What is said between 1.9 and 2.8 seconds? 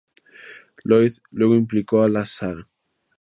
a la Sra.